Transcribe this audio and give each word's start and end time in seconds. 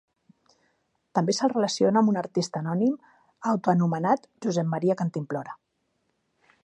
També 1.17 1.35
se'l 1.39 1.51
relaciona 1.51 2.01
amb 2.01 2.11
un 2.13 2.17
artista 2.21 2.61
anònim 2.65 2.95
autoanomenat 3.53 4.27
Josep 4.47 4.73
Maria 4.73 4.97
Cantimplora. 5.03 5.59